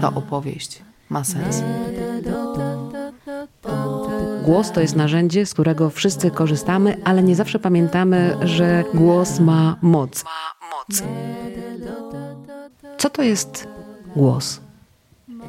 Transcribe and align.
Ta 0.00 0.14
opowieść 0.14 0.82
ma 1.08 1.24
sens. 1.24 1.62
Głos 4.44 4.72
to 4.72 4.80
jest 4.80 4.96
narzędzie, 4.96 5.46
z 5.46 5.54
którego 5.54 5.90
wszyscy 5.90 6.30
korzystamy, 6.30 6.96
ale 7.04 7.22
nie 7.22 7.36
zawsze 7.36 7.58
pamiętamy, 7.58 8.36
że 8.42 8.84
głos 8.94 9.40
ma 9.40 9.76
moc. 9.82 10.24
Ma 10.24 10.30
moc. 10.76 11.02
Co 12.98 13.10
to 13.10 13.22
jest 13.22 13.68
głos? 14.16 14.60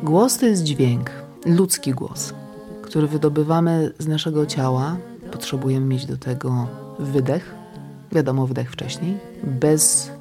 Głos 0.03 0.37
to 0.37 0.45
jest 0.45 0.63
dźwięk, 0.63 1.11
ludzki 1.48 1.91
głos, 1.91 2.34
który 2.82 3.07
wydobywamy 3.07 3.91
z 3.99 4.08
naszego 4.08 4.45
ciała. 4.45 4.98
Potrzebujemy 5.31 5.85
mieć 5.85 6.05
do 6.05 6.17
tego 6.17 6.67
wydech, 6.99 7.55
wiadomo, 8.12 8.48
wdech 8.48 8.71
wcześniej. 8.71 9.17
Bez 9.44 10.12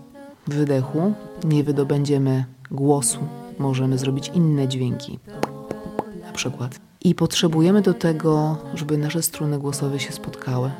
wydechu 0.46 1.12
nie 1.44 1.64
wydobędziemy 1.64 2.44
głosu. 2.70 3.18
Możemy 3.58 3.98
zrobić 3.98 4.30
inne 4.34 4.68
dźwięki, 4.68 5.18
na 6.22 6.32
przykład. 6.32 6.80
I 7.04 7.14
potrzebujemy 7.14 7.82
do 7.82 7.94
tego, 7.94 8.56
żeby 8.74 8.98
nasze 8.98 9.22
struny 9.22 9.58
głosowe 9.58 10.00
się 10.00 10.12
spotkały. 10.12 10.70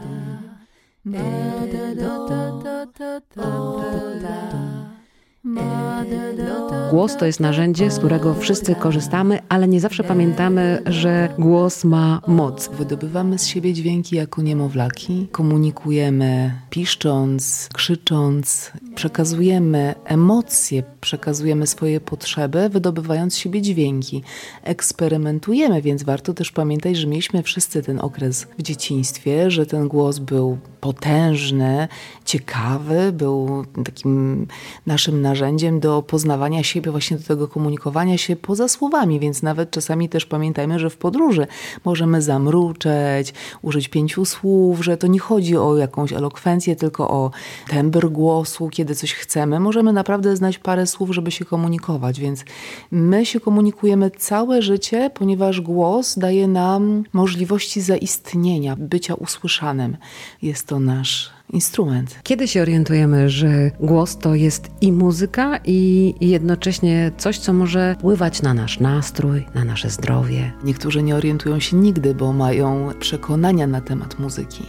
Głos 6.91 7.17
to 7.17 7.27
jest 7.27 7.41
narzędzie, 7.41 7.91
z 7.91 7.99
którego 7.99 8.35
wszyscy 8.35 8.75
korzystamy, 8.75 9.39
ale 9.49 9.69
nie 9.69 9.81
zawsze 9.81 10.05
pamiętamy, 10.05 10.83
że 10.87 11.29
głos 11.39 11.85
ma 11.85 12.21
moc. 12.27 12.69
Wydobywamy 12.69 13.39
z 13.39 13.47
siebie 13.47 13.73
dźwięki 13.73 14.17
jako 14.17 14.43
niemowlaki, 14.43 15.29
komunikujemy 15.33 16.53
piszcząc, 16.71 17.69
krzycząc, 17.75 18.73
przekazujemy 18.95 19.95
emocje, 20.05 20.83
przekazujemy 21.01 21.67
swoje 21.67 22.01
potrzeby, 22.01 22.69
wydobywając 22.69 23.35
z 23.35 23.37
siebie 23.37 23.63
dźwięki. 23.63 24.23
Eksperymentujemy, 24.63 25.83
więc 25.83 26.03
warto 26.03 26.35
też 26.35 26.53
pamiętać, 26.53 26.97
że 26.97 27.07
mieliśmy 27.07 27.43
wszyscy 27.43 27.83
ten 27.83 28.01
okres 28.01 28.47
w 28.59 28.63
dzieciństwie, 28.63 29.51
że 29.51 29.67
ten 29.67 29.89
głos 29.89 30.19
był 30.19 30.59
potężny, 30.81 31.89
ciekawy, 32.25 33.13
był 33.13 33.65
takim 33.85 34.47
naszym 34.87 35.23
narzędziem 35.23 35.36
do 35.81 36.03
poznawania 36.03 36.63
siebie, 36.63 36.91
właśnie 36.91 37.17
do 37.17 37.25
tego 37.25 37.49
komunikowania 37.49 38.19
się 38.19 38.37
poza 38.37 38.69
słowami, 38.69 39.21
więc 39.21 39.43
nawet 39.43 39.71
czasami 39.71 40.09
też 40.09 40.27
pamiętajmy, 40.27 40.79
że 40.79 40.91
w 40.91 40.97
podróży 40.97 41.47
możemy 41.85 42.23
zamruczeć, 42.23 43.35
użyć 43.63 43.89
pięciu 43.89 44.25
słów, 44.25 44.85
że 44.85 44.97
to 44.97 45.07
nie 45.07 45.19
chodzi 45.19 45.57
o 45.57 45.77
jakąś 45.77 46.13
elokwencję, 46.13 46.77
tylko 46.77 47.11
o 47.11 47.31
tembr 47.69 48.09
głosu, 48.09 48.69
kiedy 48.69 48.95
coś 48.95 49.15
chcemy. 49.15 49.61
Możemy 49.61 49.93
naprawdę 49.93 50.37
znać 50.37 50.59
parę 50.59 50.87
słów, 50.87 51.15
żeby 51.15 51.31
się 51.31 51.45
komunikować, 51.45 52.21
więc 52.21 52.45
my 52.91 53.27
się 53.27 53.41
komunikujemy 53.41 54.11
całe 54.11 54.63
życie, 54.63 55.11
ponieważ 55.15 55.61
głos 55.61 56.19
daje 56.19 56.49
nam 56.49 57.05
możliwości 57.13 57.81
zaistnienia, 57.81 58.77
bycia 58.79 59.15
usłyszanym. 59.15 59.97
Jest 60.43 60.67
to 60.67 60.81
nasz 60.81 61.36
instrument. 61.53 62.19
Kiedy 62.23 62.49
się 62.49 62.63
orientujemy, 62.63 63.31
że 63.31 63.71
głos 63.81 64.19
to 64.19 64.35
jest 64.35 64.71
i 64.81 64.93
muzyka, 64.93 65.61
i 65.65 66.15
jednocześnie 66.21 67.13
coś, 67.17 67.39
co 67.39 67.53
może 67.53 67.95
wpływać 67.99 68.43
na 68.43 68.55
nasz 68.55 68.81
nastrój, 68.81 69.47
na 69.55 69.65
nasze 69.65 69.91
zdrowie? 69.91 70.53
Niektórzy 70.65 71.03
nie 71.03 71.17
orientują 71.17 71.61
się 71.61 71.77
nigdy, 71.77 72.15
bo 72.15 72.33
mają 72.33 72.91
przekonania 73.01 73.67
na 73.67 73.81
temat 73.81 74.19
muzyki 74.19 74.63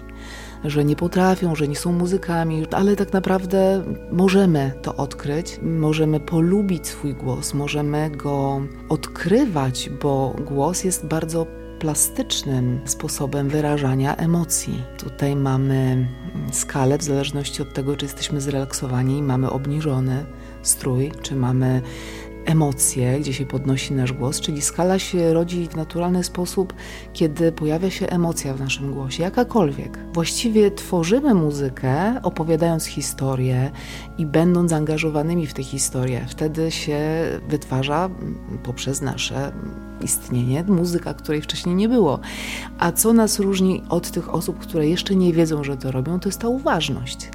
że 0.63 0.85
nie 0.85 0.95
potrafią, 0.95 1.55
że 1.55 1.67
nie 1.67 1.75
są 1.75 1.91
muzykami, 1.91 2.65
ale 2.71 2.95
tak 2.95 3.13
naprawdę 3.13 3.83
możemy 4.11 4.71
to 4.81 4.95
odkryć, 4.95 5.59
możemy 5.61 6.19
polubić 6.19 6.87
swój 6.87 7.13
głos, 7.13 7.53
możemy 7.53 8.09
go 8.09 8.61
odkrywać, 8.89 9.89
bo 10.01 10.35
głos 10.45 10.83
jest 10.83 11.05
bardzo 11.05 11.47
plastycznym 11.79 12.79
sposobem 12.85 13.49
wyrażania 13.49 14.15
emocji. 14.15 14.83
Tutaj 14.97 15.35
mamy 15.35 16.07
skalę 16.51 16.97
w 16.97 17.03
zależności 17.03 17.61
od 17.61 17.73
tego, 17.73 17.95
czy 17.95 18.05
jesteśmy 18.05 18.41
zrelaksowani, 18.41 19.21
mamy 19.21 19.49
obniżony 19.49 20.25
strój, 20.61 21.11
czy 21.21 21.35
mamy 21.35 21.81
emocje, 22.47 23.19
gdzie 23.19 23.33
się 23.33 23.45
podnosi 23.45 23.93
nasz 23.93 24.13
głos, 24.13 24.39
czyli 24.39 24.61
skala 24.61 24.99
się 24.99 25.33
rodzi 25.33 25.67
w 25.67 25.75
naturalny 25.75 26.23
sposób, 26.23 26.73
kiedy 27.13 27.51
pojawia 27.51 27.91
się 27.91 28.07
emocja 28.07 28.53
w 28.53 28.59
naszym 28.59 28.93
głosie, 28.93 29.23
jakakolwiek. 29.23 29.99
Właściwie 30.13 30.71
tworzymy 30.71 31.33
muzykę, 31.33 32.21
opowiadając 32.23 32.85
historię 32.85 33.71
i 34.17 34.25
będąc 34.25 34.69
zaangażowanymi 34.69 35.47
w 35.47 35.53
tę 35.53 35.63
historię. 35.63 36.25
Wtedy 36.29 36.71
się 36.71 36.99
wytwarza 37.49 38.09
poprzez 38.63 39.01
nasze 39.01 39.51
istnienie 40.01 40.63
muzyka, 40.63 41.13
której 41.13 41.41
wcześniej 41.41 41.75
nie 41.75 41.89
było. 41.89 42.19
A 42.79 42.91
co 42.91 43.13
nas 43.13 43.39
różni 43.39 43.83
od 43.89 44.11
tych 44.11 44.33
osób, 44.33 44.59
które 44.59 44.87
jeszcze 44.87 45.15
nie 45.15 45.33
wiedzą, 45.33 45.63
że 45.63 45.77
to 45.77 45.91
robią, 45.91 46.19
to 46.19 46.29
jest 46.29 46.41
ta 46.41 46.47
uważność 46.47 47.29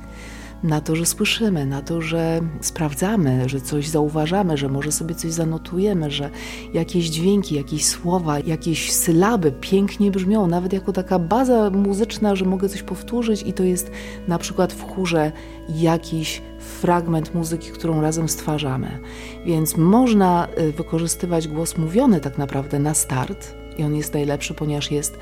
na 0.62 0.80
to, 0.80 0.96
że 0.96 1.06
słyszymy, 1.06 1.66
na 1.66 1.82
to, 1.82 2.00
że 2.00 2.40
sprawdzamy, 2.60 3.48
że 3.48 3.60
coś 3.60 3.88
zauważamy, 3.88 4.56
że 4.56 4.68
może 4.68 4.92
sobie 4.92 5.14
coś 5.14 5.32
zanotujemy, 5.32 6.10
że 6.10 6.30
jakieś 6.74 7.06
dźwięki, 7.06 7.54
jakieś 7.54 7.86
słowa, 7.86 8.38
jakieś 8.38 8.92
sylaby 8.92 9.52
pięknie 9.52 10.10
brzmią, 10.10 10.46
nawet 10.46 10.72
jako 10.72 10.92
taka 10.92 11.18
baza 11.18 11.70
muzyczna, 11.70 12.36
że 12.36 12.44
mogę 12.44 12.68
coś 12.68 12.82
powtórzyć 12.82 13.42
i 13.42 13.52
to 13.52 13.64
jest 13.64 13.90
na 14.28 14.38
przykład 14.38 14.72
w 14.72 14.82
chórze 14.82 15.32
jakiś 15.68 16.42
fragment 16.58 17.34
muzyki, 17.34 17.70
którą 17.70 18.00
razem 18.00 18.28
stwarzamy. 18.28 18.98
Więc 19.46 19.76
można 19.76 20.48
y, 20.58 20.72
wykorzystywać 20.72 21.48
głos 21.48 21.78
mówiony 21.78 22.20
tak 22.20 22.38
naprawdę 22.38 22.78
na 22.78 22.94
start 22.94 23.54
i 23.78 23.84
on 23.84 23.94
jest 23.94 24.14
najlepszy, 24.14 24.54
ponieważ 24.54 24.90
jest 24.90 25.18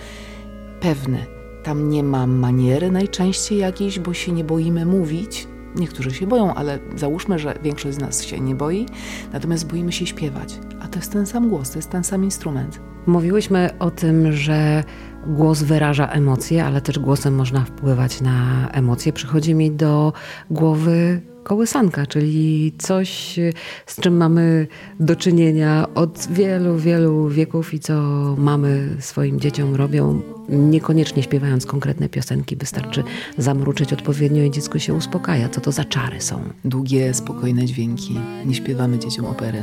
pewny 0.81 1.40
tam 1.63 1.89
nie 1.89 2.03
ma 2.03 2.27
maniery 2.27 2.91
najczęściej 2.91 3.59
jakiejś, 3.59 3.99
bo 3.99 4.15
się 4.15 4.33
nie 4.33 4.45
boimy 4.45 4.87
mówić. 4.87 5.49
Niektórzy 5.77 6.11
się 6.11 6.27
boją, 6.27 6.55
ale 6.55 6.79
załóżmy, 6.97 7.39
że 7.39 7.59
większość 7.63 7.97
z 7.97 8.01
nas 8.01 8.25
się 8.25 8.41
nie 8.41 8.55
boi, 8.55 8.87
natomiast 9.33 9.67
boimy 9.67 9.93
się 9.93 10.07
śpiewać. 10.07 10.59
A 10.81 10.89
to 10.89 10.99
jest 10.99 11.13
ten 11.13 11.27
sam 11.27 11.49
głos, 11.49 11.71
to 11.71 11.79
jest 11.79 11.91
ten 11.91 12.05
sam 12.05 12.25
instrument. 12.25 12.81
Mówiłyśmy 13.07 13.71
o 13.79 13.91
tym, 13.91 14.33
że 14.33 14.85
głos 15.27 15.63
wyraża 15.63 16.07
emocje, 16.07 16.65
ale 16.65 16.81
też 16.81 16.99
głosem 16.99 17.35
można 17.35 17.65
wpływać 17.65 18.21
na 18.21 18.69
emocje. 18.71 19.13
Przychodzi 19.13 19.55
mi 19.55 19.71
do 19.71 20.13
głowy 20.51 21.21
kołysanka, 21.51 22.07
czyli 22.07 22.73
coś, 22.79 23.39
z 23.87 24.01
czym 24.01 24.17
mamy 24.17 24.67
do 25.01 25.17
czynienia 25.17 25.87
od 25.95 26.29
wielu, 26.31 26.77
wielu 26.77 27.29
wieków 27.29 27.75
i 27.75 27.81
co 27.81 27.95
mamy 28.39 28.97
swoim 29.01 29.41
dzieciom 29.41 29.75
robią, 29.75 30.23
niekoniecznie 30.49 31.23
śpiewając 31.23 31.67
konkretne 31.67 32.09
piosenki, 32.09 32.57
wystarczy 32.57 33.03
zamruczyć 33.39 33.93
odpowiednio 33.93 34.43
i 34.43 34.51
dziecko 34.51 34.79
się 34.79 34.95
uspokaja. 34.95 35.49
Co 35.49 35.61
to 35.61 35.73
za 35.73 35.85
czary 35.85 36.21
są? 36.21 36.43
Długie, 36.65 37.15
spokojne 37.15 37.65
dźwięki. 37.65 38.21
Nie 38.47 38.55
śpiewamy 38.55 38.99
dzieciom 38.99 39.27
opery. 39.27 39.63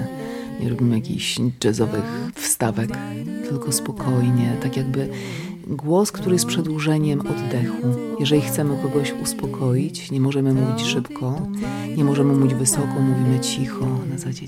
Nie 0.59 0.69
robimy 0.69 0.95
jakichś 0.95 1.39
jazzowych 1.63 2.31
wstawek, 2.35 2.89
tylko 3.49 3.71
spokojnie, 3.71 4.57
tak 4.61 4.77
jakby 4.77 5.09
głos, 5.69 6.11
który 6.11 6.35
jest 6.35 6.45
przedłużeniem 6.45 7.19
oddechu. 7.19 7.87
Jeżeli 8.19 8.41
chcemy 8.41 8.77
kogoś 8.83 9.13
uspokoić, 9.23 10.11
nie 10.11 10.21
możemy 10.21 10.53
mówić 10.53 10.85
szybko, 10.87 11.41
nie 11.97 12.03
możemy 12.03 12.33
mówić 12.33 12.53
wysoko, 12.53 12.99
mówimy 12.99 13.39
cicho, 13.39 13.85
na 14.09 14.17
zasadzie 14.17 14.47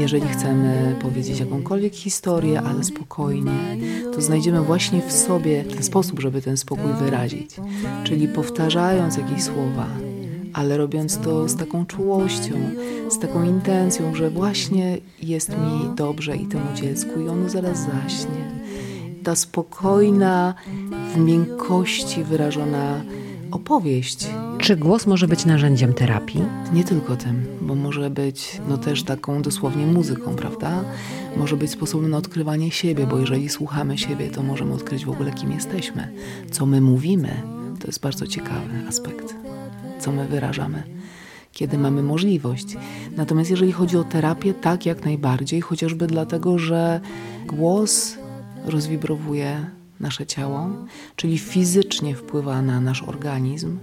jeżeli 0.00 0.28
chcemy 0.28 0.96
powiedzieć 1.02 1.40
jakąkolwiek 1.40 1.94
historię, 1.94 2.62
ale 2.62 2.84
spokojnie, 2.84 3.76
to 4.14 4.20
znajdziemy 4.20 4.60
właśnie 4.60 5.02
w 5.02 5.12
sobie 5.12 5.64
ten 5.64 5.82
sposób, 5.82 6.20
żeby 6.20 6.42
ten 6.42 6.56
spokój 6.56 6.92
wyrazić. 6.92 7.56
Czyli 8.04 8.28
powtarzając 8.28 9.16
jakieś 9.16 9.42
słowa, 9.42 9.86
ale 10.52 10.76
robiąc 10.76 11.18
to 11.18 11.48
z 11.48 11.56
taką 11.56 11.86
czułością, 11.86 12.54
z 13.10 13.18
taką 13.18 13.44
intencją, 13.44 14.14
że 14.14 14.30
właśnie 14.30 14.98
jest 15.22 15.48
mi 15.48 15.96
dobrze 15.96 16.36
i 16.36 16.46
temu 16.46 16.74
dziecku, 16.74 17.20
i 17.20 17.28
ono 17.28 17.48
zaraz 17.48 17.78
zaśnie. 17.78 18.60
Ta 19.24 19.36
spokojna, 19.36 20.54
w 21.14 21.18
miękkości 21.18 22.24
wyrażona 22.24 23.04
opowieść 23.50 24.26
Czy 24.60 24.76
głos 24.76 25.06
może 25.06 25.28
być 25.28 25.44
narzędziem 25.44 25.94
terapii? 25.94 26.42
Nie 26.72 26.84
tylko 26.84 27.16
tym, 27.16 27.46
bo 27.60 27.74
może 27.74 28.10
być 28.10 28.60
no 28.68 28.78
też 28.78 29.02
taką 29.02 29.42
dosłownie 29.42 29.86
muzyką, 29.86 30.36
prawda? 30.36 30.84
Może 31.36 31.56
być 31.56 31.70
sposobem 31.70 32.10
na 32.10 32.16
odkrywanie 32.16 32.70
siebie, 32.70 33.06
bo 33.06 33.18
jeżeli 33.18 33.48
słuchamy 33.48 33.98
siebie, 33.98 34.30
to 34.30 34.42
możemy 34.42 34.74
odkryć 34.74 35.04
w 35.04 35.10
ogóle 35.10 35.32
kim 35.32 35.52
jesteśmy, 35.52 36.12
co 36.50 36.66
my 36.66 36.80
mówimy. 36.80 37.42
To 37.80 37.86
jest 37.86 38.00
bardzo 38.00 38.26
ciekawy 38.26 38.86
aspekt, 38.88 39.34
co 40.00 40.12
my 40.12 40.28
wyrażamy 40.28 40.82
kiedy 41.52 41.78
mamy 41.78 42.02
możliwość. 42.02 42.76
Natomiast 43.16 43.50
jeżeli 43.50 43.72
chodzi 43.72 43.96
o 43.96 44.04
terapię, 44.04 44.54
tak 44.54 44.86
jak 44.86 45.04
najbardziej, 45.04 45.60
chociażby 45.60 46.06
dlatego, 46.06 46.58
że 46.58 47.00
głos 47.46 48.16
rozwibrowuje 48.64 49.66
nasze 50.00 50.26
ciało, 50.26 50.68
czyli 51.16 51.38
fizycznie 51.38 52.14
wpływa 52.14 52.62
na 52.62 52.80
nasz 52.80 53.02
organizm, 53.02 53.78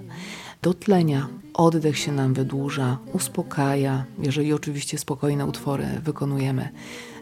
dotlenia, 0.62 1.28
oddech 1.54 1.98
się 1.98 2.12
nam 2.12 2.34
wydłuża, 2.34 2.98
uspokaja, 3.14 4.06
jeżeli 4.20 4.54
oczywiście 4.54 4.98
spokojne 4.98 5.46
utwory 5.46 5.88
wykonujemy. 6.04 6.70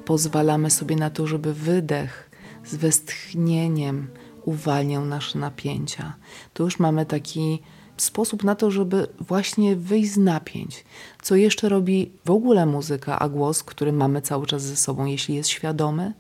Pozwalamy 0.06 0.72
sobie 0.72 0.96
na 0.96 1.10
to, 1.10 1.28
żeby 1.28 1.54
wydech 1.54 2.30
z 2.66 2.76
westchnieniem 2.76 4.08
uwalniał 4.46 5.06
nasze 5.06 5.40
napięcia. 5.40 6.14
Tu 6.54 6.64
już 6.64 6.80
mamy 6.80 7.06
taki 7.06 7.62
sposób 7.98 8.44
na 8.44 8.56
to, 8.56 8.72
żeby 8.72 9.08
właśnie 9.20 9.76
wyjść 9.76 10.12
z 10.12 10.18
napięć. 10.18 10.86
Co 11.22 11.36
jeszcze 11.36 11.70
robi 11.70 12.12
w 12.26 12.32
ogóle 12.32 12.66
muzyka, 12.66 13.20
a 13.20 13.30
głos, 13.30 13.64
który 13.64 13.94
mamy 13.94 14.22
cały 14.22 14.48
czas 14.48 14.64
ze 14.64 14.76
sobą, 14.76 15.06
jeśli 15.06 15.36
jest 15.36 15.50
świadomy, 15.50 16.14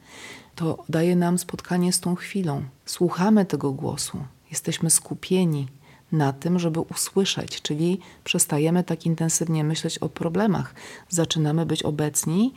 to 0.56 0.84
daje 0.90 1.16
nam 1.16 1.38
spotkanie 1.38 1.94
z 1.94 2.00
tą 2.00 2.16
chwilą. 2.16 2.64
Słuchamy 2.86 3.46
tego 3.46 3.72
głosu, 3.72 4.18
jesteśmy 4.52 4.90
skupieni 4.90 5.68
na 6.12 6.34
tym, 6.34 6.60
żeby 6.60 6.80
usłyszeć, 6.80 7.62
czyli 7.62 8.00
przestajemy 8.24 8.84
tak 8.84 9.06
intensywnie 9.06 9.63
myśleć 9.63 9.98
o 9.98 10.10
problemach. 10.10 10.74
Zaczynamy 11.10 11.66
być 11.66 11.84
obecni 11.84 12.54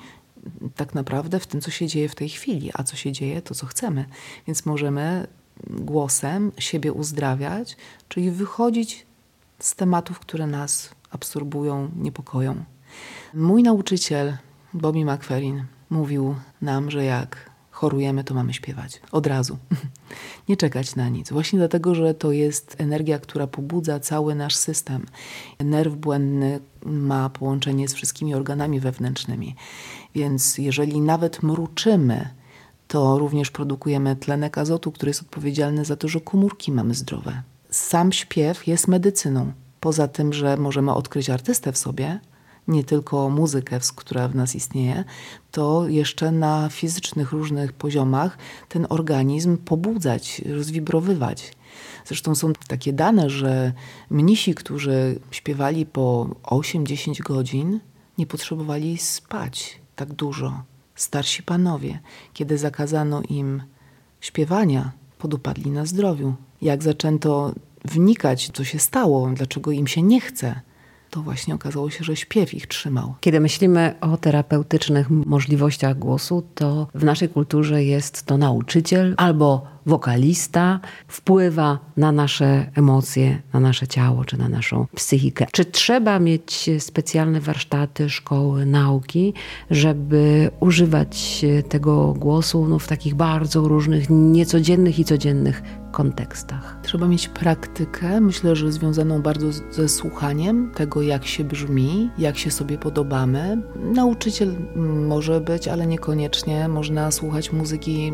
tak 0.77 0.95
naprawdę 0.95 1.41
w 1.41 1.47
tym, 1.47 1.61
co 1.61 1.71
się 1.71 1.87
dzieje 1.87 2.09
w 2.09 2.15
tej 2.15 2.29
chwili, 2.29 2.71
a 2.75 2.83
co 2.83 2.97
się 2.97 3.13
dzieje, 3.13 3.43
to 3.43 3.55
co 3.55 3.67
chcemy. 3.67 4.05
Więc 4.47 4.67
możemy 4.67 5.27
głosem 5.67 6.53
siebie 6.59 6.93
uzdrawiać, 6.93 7.77
czyli 8.09 8.31
wychodzić 8.31 9.07
z 9.59 9.75
tematów, 9.75 10.19
które 10.19 10.47
nas 10.47 10.91
absorbują, 11.11 11.91
niepokoją. 11.97 12.65
Mój 13.35 13.63
nauczyciel, 13.63 14.37
Bobby 14.75 15.05
McFerrin, 15.05 15.65
mówił 15.91 16.35
nam, 16.63 16.91
że 16.91 17.05
jak 17.05 17.48
chorujemy, 17.79 18.25
to 18.25 18.35
mamy 18.35 18.55
śpiewać. 18.55 19.01
Od 19.13 19.27
razu. 19.27 19.59
Nie 20.49 20.57
czekać 20.57 20.97
na 20.97 21.09
nic. 21.09 21.33
Właśnie 21.33 21.59
dlatego, 21.59 21.95
że 21.95 22.15
to 22.15 22.33
jest 22.33 22.77
energia, 22.79 23.19
która 23.19 23.47
pobudza 23.47 24.01
cały 24.01 24.35
nasz 24.35 24.57
system. 24.57 25.07
Nerw 25.61 25.95
błędny 25.95 26.61
ma 26.85 27.31
połączenie 27.31 27.89
z 27.89 27.95
wszystkimi 27.95 28.35
organami 28.35 28.81
wewnętrznymi. 28.81 29.57
Więc 30.15 30.59
jeżeli 30.59 31.01
nawet 31.01 31.43
mruczymy, 31.43 32.29
to 32.89 33.19
również 33.19 33.51
produkujemy 33.51 34.17
tlenek 34.17 34.59
azotu, 34.59 34.93
który 34.93 35.11
jest 35.11 35.23
odpowiedzialny 35.23 35.85
za 35.85 35.97
to, 35.97 36.09
że 36.09 36.21
komórki 36.21 36.73
mamy 36.73 36.95
zdrowe 36.95 37.43
sam 37.71 38.13
śpiew 38.13 38.67
jest 38.67 38.89
medycyną. 38.89 39.53
Poza 39.81 40.09
tym, 40.09 40.33
że 40.33 40.57
możemy 40.57 40.95
odkryć 40.95 41.31
artystę 41.31 41.73
w 41.73 41.79
sobie, 41.79 42.21
nie 42.69 42.85
tylko 42.85 43.31
muzykę, 43.31 43.81
która 43.97 44.29
w 44.29 44.35
nas 44.35 44.55
istnieje, 44.55 45.05
to 45.51 45.89
jeszcze 45.89 46.33
na 46.33 46.69
fizycznych 46.69 47.33
różnych 47.33 47.73
poziomach 47.73 48.39
ten 48.69 48.87
organizm 48.89 49.57
pobudzać, 49.57 50.43
rozwibrowywać. 50.55 51.53
Zresztą 52.05 52.35
są 52.35 52.53
takie 52.69 52.93
dane, 52.93 53.31
że 53.31 53.73
mnisi, 54.11 54.55
którzy 54.55 55.21
śpiewali 55.31 55.87
po 55.87 56.29
8-10 56.43 57.23
godzin, 57.23 57.81
nie 58.19 58.27
potrzebowali 58.27 58.99
spać 58.99 59.81
tak 59.97 60.13
dużo. 60.13 60.63
Starsi 60.95 61.43
panowie, 61.43 62.01
kiedy 62.33 62.59
zakazano 62.59 63.23
im 63.29 63.63
śpiewania, 64.21 64.93
podupadli 65.19 65.71
na 65.71 65.87
zdrowiu. 65.87 66.35
Jak 66.63 66.83
zaczęto 66.83 67.53
wnikać, 67.85 68.51
co 68.55 68.65
się 68.65 68.79
stało, 68.79 69.31
dlaczego 69.35 69.71
im 69.71 69.87
się 69.87 70.03
nie 70.03 70.21
chce, 70.21 70.61
to 71.11 71.23
właśnie 71.23 71.55
okazało 71.55 71.91
się, 71.91 72.05
że 72.05 72.17
śpiew 72.17 72.55
ich 72.55 72.67
trzymał. 72.67 73.15
Kiedy 73.21 73.41
myślimy 73.41 73.95
o 74.01 74.17
terapeutycznych 74.17 75.11
możliwościach 75.11 75.99
głosu, 75.99 76.43
to 76.55 76.89
w 76.95 77.05
naszej 77.05 77.29
kulturze 77.29 77.85
jest 77.85 78.23
to 78.23 78.39
nauczyciel 78.39 79.15
albo 79.17 79.67
wokalista, 79.89 80.81
wpływa 81.09 81.79
na 81.97 82.13
nasze 82.13 82.71
emocje, 82.75 83.43
na 83.53 83.61
nasze 83.61 83.87
ciało 83.87 84.25
czy 84.25 84.39
na 84.39 84.49
naszą 84.49 84.87
psychikę. 84.95 85.47
Czy 85.53 85.65
trzeba 85.65 86.19
mieć 86.19 86.71
specjalne 86.79 87.41
warsztaty, 87.41 88.11
szkoły, 88.11 88.67
nauki, 88.67 89.35
żeby 89.71 90.51
używać 90.61 91.45
tego 91.69 92.15
głosu 92.15 92.67
no, 92.69 92.79
w 92.79 92.87
takich 92.87 93.15
bardzo 93.15 93.69
różnych, 93.69 94.07
niecodziennych 94.11 94.99
i 94.99 95.05
codziennych 95.05 95.63
kontekstach? 95.93 96.79
Trzeba 96.83 97.09
mieć 97.09 97.29
praktykę, 97.29 98.21
myślę, 98.21 98.57
że 98.57 98.73
związaną 98.73 99.23
bardzo 99.23 99.53
ze 99.53 99.89
słuchaniem 99.89 100.71
tego, 100.75 101.03
jak 101.03 101.27
się 101.27 101.45
brzmi, 101.45 102.11
jak 102.19 102.39
się 102.39 102.51
sobie 102.51 102.79
podobamy. 102.79 103.63
Nauczyciel 103.95 104.55
może 105.09 105.41
być, 105.41 105.69
ale 105.69 105.87
niekoniecznie. 105.87 106.69
Można 106.69 107.11
słuchać 107.11 107.53
muzyki 107.53 108.13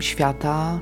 świata 0.00 0.80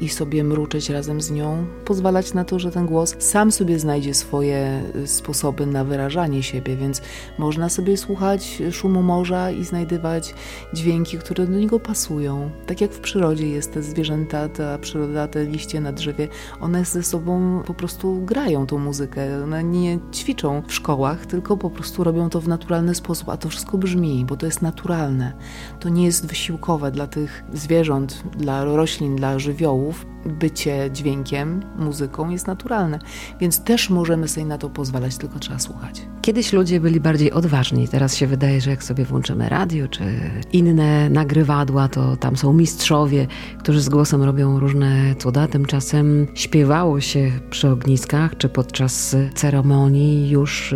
i 0.00 0.08
sobie 0.08 0.44
mruczeć 0.44 0.90
razem 0.90 1.20
z 1.20 1.30
nią, 1.30 1.66
pozwalać 1.84 2.34
na 2.34 2.44
to, 2.44 2.58
że 2.58 2.70
ten 2.70 2.86
głos 2.86 3.16
sam 3.18 3.52
sobie 3.52 3.78
znajdzie 3.78 4.14
swoje 4.14 4.82
y, 4.96 5.06
sposoby 5.06 5.66
na 5.66 5.84
wyrażanie 5.84 6.42
siebie, 6.42 6.76
więc 6.76 7.02
można 7.38 7.68
sobie 7.68 7.96
słuchać 7.96 8.62
szumu 8.72 9.02
morza 9.02 9.50
i 9.50 9.64
znajdywać 9.64 10.34
dźwięki, 10.74 11.18
które 11.18 11.46
do 11.46 11.58
niego 11.58 11.80
pasują. 11.80 12.50
Tak 12.66 12.80
jak 12.80 12.92
w 12.92 13.00
przyrodzie 13.00 13.48
jest, 13.48 13.72
te 13.72 13.82
zwierzęta, 13.82 14.48
ta 14.48 14.78
przyroda, 14.78 15.28
te 15.28 15.44
liście 15.44 15.80
na 15.80 15.92
drzewie, 15.92 16.28
one 16.60 16.84
ze 16.84 17.02
sobą 17.02 17.62
po 17.66 17.74
prostu 17.74 18.22
grają 18.24 18.66
tą 18.66 18.78
muzykę. 18.78 19.44
One 19.44 19.64
nie 19.64 19.98
ćwiczą 20.14 20.62
w 20.66 20.74
szkołach, 20.74 21.26
tylko 21.26 21.56
po 21.56 21.70
prostu 21.70 22.04
robią 22.04 22.30
to 22.30 22.40
w 22.40 22.48
naturalny 22.48 22.94
sposób, 22.94 23.28
a 23.28 23.36
to 23.36 23.48
wszystko 23.48 23.78
brzmi, 23.78 24.24
bo 24.24 24.36
to 24.36 24.46
jest 24.46 24.62
naturalne. 24.62 25.32
To 25.80 25.88
nie 25.88 26.04
jest 26.04 26.26
wysiłkowe 26.26 26.90
dla 26.90 27.06
tych 27.06 27.44
zwierząt, 27.52 28.22
dla 28.36 28.64
roślin, 28.64 29.16
dla 29.16 29.38
żywiołów, 29.38 29.89
bycie 30.26 30.90
dźwiękiem, 30.92 31.62
muzyką 31.76 32.30
jest 32.30 32.46
naturalne, 32.46 32.98
więc 33.40 33.64
też 33.64 33.90
możemy 33.90 34.28
sobie 34.28 34.46
na 34.46 34.58
to 34.58 34.70
pozwalać, 34.70 35.16
tylko 35.16 35.38
trzeba 35.38 35.58
słuchać. 35.58 36.02
Kiedyś 36.22 36.52
ludzie 36.52 36.80
byli 36.80 37.00
bardziej 37.00 37.32
odważni. 37.32 37.88
Teraz 37.88 38.16
się 38.16 38.26
wydaje, 38.26 38.60
że 38.60 38.70
jak 38.70 38.84
sobie 38.84 39.04
włączymy 39.04 39.48
radio 39.48 39.88
czy 39.88 40.04
inne 40.52 41.10
nagrywadła, 41.10 41.88
to 41.88 42.16
tam 42.16 42.36
są 42.36 42.52
mistrzowie, 42.52 43.26
którzy 43.58 43.80
z 43.80 43.88
głosem 43.88 44.22
robią 44.22 44.60
różne 44.60 45.14
cuda. 45.14 45.48
Tymczasem 45.48 46.26
śpiewało 46.34 47.00
się 47.00 47.30
przy 47.50 47.68
ogniskach 47.68 48.36
czy 48.36 48.48
podczas 48.48 49.16
ceremonii 49.34 50.30
już 50.30 50.74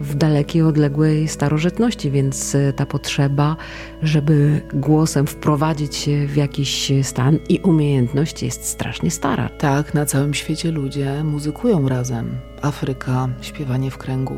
w 0.00 0.14
dalekiej, 0.14 0.62
odległej 0.62 1.28
starożytności, 1.28 2.10
więc 2.10 2.56
ta 2.76 2.86
potrzeba, 2.86 3.56
żeby 4.02 4.60
głosem 4.74 5.26
wprowadzić 5.26 5.96
się 5.96 6.26
w 6.26 6.36
jakiś 6.36 6.92
stan 7.02 7.38
i 7.48 7.58
umiejętność 7.58 8.42
jest 8.42 8.51
strasznie 8.54 9.10
stara. 9.10 9.48
Tak, 9.48 9.94
na 9.94 10.06
całym 10.06 10.34
świecie 10.34 10.70
ludzie 10.70 11.24
muzykują 11.24 11.88
razem. 11.88 12.38
Afryka, 12.62 13.28
śpiewanie 13.40 13.90
w 13.90 13.98
kręgu. 13.98 14.36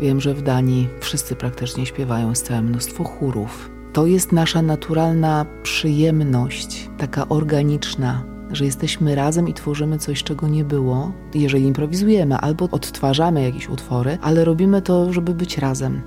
Wiem, 0.00 0.20
że 0.20 0.34
w 0.34 0.42
Danii 0.42 0.88
wszyscy 1.00 1.36
praktycznie 1.36 1.86
śpiewają, 1.86 2.30
jest 2.30 2.46
całe 2.46 2.62
mnóstwo 2.62 3.04
chórów. 3.04 3.70
To 3.92 4.06
jest 4.06 4.32
nasza 4.32 4.62
naturalna 4.62 5.46
przyjemność, 5.62 6.90
taka 6.98 7.28
organiczna, 7.28 8.24
że 8.50 8.64
jesteśmy 8.64 9.14
razem 9.14 9.48
i 9.48 9.54
tworzymy 9.54 9.98
coś, 9.98 10.22
czego 10.22 10.48
nie 10.48 10.64
było, 10.64 11.12
jeżeli 11.34 11.64
improwizujemy 11.64 12.36
albo 12.36 12.68
odtwarzamy 12.70 13.42
jakieś 13.42 13.68
utwory, 13.68 14.18
ale 14.22 14.44
robimy 14.44 14.82
to, 14.82 15.12
żeby 15.12 15.34
być 15.34 15.58
razem. 15.58 16.02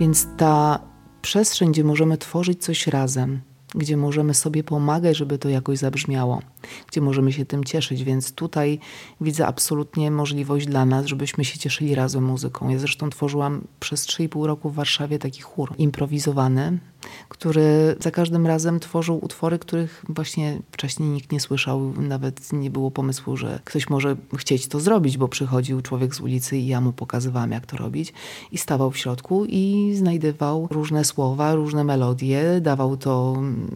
Więc 0.00 0.26
ta 0.36 0.80
przestrzeń, 1.22 1.72
gdzie 1.72 1.84
możemy 1.84 2.18
tworzyć 2.18 2.62
coś 2.62 2.86
razem, 2.86 3.40
gdzie 3.74 3.96
możemy 3.96 4.34
sobie 4.34 4.64
pomagać, 4.64 5.16
żeby 5.16 5.38
to 5.38 5.48
jakoś 5.48 5.78
zabrzmiało, 5.78 6.42
gdzie 6.86 7.00
możemy 7.00 7.32
się 7.32 7.46
tym 7.46 7.64
cieszyć, 7.64 8.04
więc 8.04 8.32
tutaj 8.32 8.78
widzę 9.20 9.46
absolutnie 9.46 10.10
możliwość 10.10 10.66
dla 10.66 10.84
nas, 10.84 11.06
żebyśmy 11.06 11.44
się 11.44 11.58
cieszyli 11.58 11.94
razem 11.94 12.24
muzyką. 12.24 12.68
Ja 12.68 12.78
zresztą 12.78 13.10
tworzyłam 13.10 13.60
przez 13.80 14.06
3,5 14.06 14.46
roku 14.46 14.70
w 14.70 14.74
Warszawie 14.74 15.18
taki 15.18 15.42
chór 15.42 15.74
improwizowany, 15.78 16.78
który 17.28 17.96
za 18.00 18.10
każdym 18.10 18.46
razem 18.46 18.80
tworzył 18.80 19.24
utwory, 19.24 19.58
których 19.58 20.04
właśnie 20.08 20.62
wcześniej 20.72 21.08
nikt 21.08 21.32
nie 21.32 21.40
słyszał, 21.40 21.92
nawet 21.98 22.52
nie 22.52 22.70
było 22.70 22.90
pomysłu, 22.90 23.36
że 23.36 23.60
ktoś 23.64 23.88
może 23.88 24.16
chcieć 24.36 24.68
to 24.68 24.80
zrobić, 24.80 25.18
bo 25.18 25.28
przychodził 25.28 25.80
człowiek 25.80 26.14
z 26.14 26.20
ulicy 26.20 26.58
i 26.58 26.66
ja 26.66 26.80
mu 26.80 26.92
pokazywałam, 26.92 27.50
jak 27.50 27.66
to 27.66 27.76
robić. 27.76 28.12
I 28.52 28.58
stawał 28.58 28.90
w 28.90 28.98
środku 28.98 29.44
i 29.48 29.92
znajdywał 29.94 30.68
różne 30.70 31.04
słowa, 31.04 31.54
różne 31.54 31.84
melodie, 31.84 32.60
dawał 32.60 32.96
to 32.96 33.34
mm, 33.36 33.68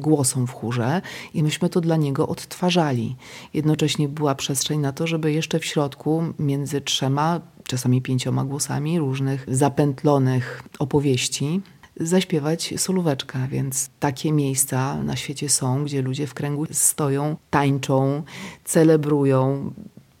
głosom 0.00 0.46
w 0.46 0.52
chórze. 0.52 1.02
I 1.34 1.42
myśmy 1.42 1.68
to 1.68 1.80
dla 1.80 1.96
niego 1.96 2.28
odtwarzali. 2.32 3.16
Jednocześnie 3.54 4.08
była 4.08 4.34
przestrzeń 4.34 4.80
na 4.80 4.92
to, 4.92 5.06
żeby 5.06 5.32
jeszcze 5.32 5.58
w 5.58 5.64
środku 5.64 6.22
między 6.38 6.80
trzema 6.80 7.40
czasami 7.64 8.02
pięcioma 8.02 8.44
głosami 8.44 8.98
różnych 8.98 9.44
zapętlonych 9.48 10.62
opowieści, 10.78 11.60
zaśpiewać 12.00 12.74
solóweczkę, 12.76 13.48
więc 13.50 13.90
takie 14.00 14.32
miejsca 14.32 15.02
na 15.02 15.16
świecie 15.16 15.48
są, 15.48 15.84
gdzie 15.84 16.02
ludzie 16.02 16.26
w 16.26 16.34
kręgu 16.34 16.66
stoją, 16.70 17.36
tańczą, 17.50 18.22
celebrują 18.64 19.72